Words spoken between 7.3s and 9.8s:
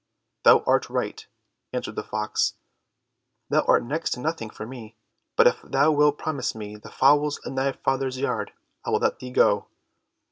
in thy father's yard I will let thee go."